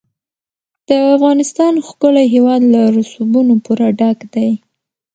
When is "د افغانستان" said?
0.87-1.73